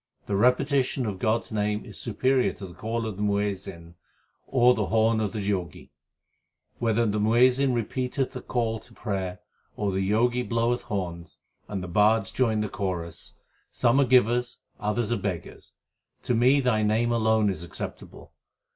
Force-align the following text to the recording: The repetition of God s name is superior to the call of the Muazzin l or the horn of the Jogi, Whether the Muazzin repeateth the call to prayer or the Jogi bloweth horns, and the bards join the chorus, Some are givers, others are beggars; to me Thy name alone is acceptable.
The 0.25 0.35
repetition 0.35 1.05
of 1.05 1.19
God 1.19 1.41
s 1.41 1.51
name 1.51 1.85
is 1.85 1.95
superior 1.99 2.53
to 2.53 2.65
the 2.65 2.73
call 2.73 3.05
of 3.05 3.17
the 3.17 3.21
Muazzin 3.21 3.89
l 3.89 3.93
or 4.47 4.73
the 4.73 4.87
horn 4.87 5.19
of 5.19 5.31
the 5.31 5.41
Jogi, 5.47 5.91
Whether 6.79 7.05
the 7.05 7.19
Muazzin 7.19 7.71
repeateth 7.75 8.31
the 8.31 8.41
call 8.41 8.79
to 8.79 8.93
prayer 8.93 9.41
or 9.77 9.91
the 9.91 9.99
Jogi 10.09 10.41
bloweth 10.41 10.81
horns, 10.81 11.37
and 11.67 11.83
the 11.83 11.87
bards 11.87 12.31
join 12.31 12.61
the 12.61 12.67
chorus, 12.67 13.35
Some 13.69 13.99
are 14.01 14.05
givers, 14.05 14.57
others 14.79 15.11
are 15.11 15.17
beggars; 15.17 15.71
to 16.23 16.33
me 16.33 16.61
Thy 16.61 16.81
name 16.81 17.11
alone 17.11 17.51
is 17.51 17.63
acceptable. 17.63 18.33